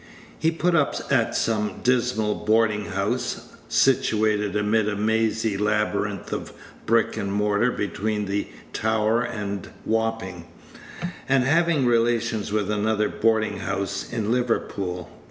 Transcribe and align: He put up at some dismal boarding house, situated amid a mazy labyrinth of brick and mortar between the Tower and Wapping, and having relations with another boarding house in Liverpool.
He 0.39 0.49
put 0.49 0.73
up 0.73 0.95
at 1.11 1.35
some 1.35 1.81
dismal 1.83 2.33
boarding 2.43 2.85
house, 2.85 3.49
situated 3.69 4.55
amid 4.55 4.89
a 4.89 4.95
mazy 4.95 5.57
labyrinth 5.59 6.33
of 6.33 6.53
brick 6.87 7.17
and 7.17 7.31
mortar 7.31 7.69
between 7.69 8.25
the 8.25 8.47
Tower 8.73 9.21
and 9.21 9.69
Wapping, 9.85 10.47
and 11.29 11.43
having 11.43 11.85
relations 11.85 12.51
with 12.51 12.71
another 12.71 13.09
boarding 13.09 13.57
house 13.57 14.11
in 14.11 14.31
Liverpool. 14.31 15.07